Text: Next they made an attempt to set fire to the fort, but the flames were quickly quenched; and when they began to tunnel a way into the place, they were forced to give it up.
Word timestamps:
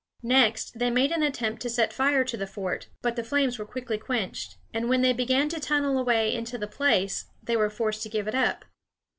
Next 0.23 0.79
they 0.79 0.89
made 0.89 1.11
an 1.11 1.21
attempt 1.21 1.61
to 1.61 1.69
set 1.69 1.93
fire 1.93 2.23
to 2.23 2.35
the 2.35 2.47
fort, 2.47 2.87
but 3.03 3.15
the 3.15 3.23
flames 3.23 3.59
were 3.59 3.67
quickly 3.67 3.99
quenched; 3.99 4.57
and 4.73 4.89
when 4.89 5.03
they 5.03 5.13
began 5.13 5.47
to 5.49 5.59
tunnel 5.59 5.99
a 5.99 6.03
way 6.03 6.33
into 6.33 6.57
the 6.57 6.65
place, 6.65 7.25
they 7.43 7.55
were 7.55 7.69
forced 7.69 8.01
to 8.01 8.09
give 8.09 8.27
it 8.27 8.33
up. 8.33 8.65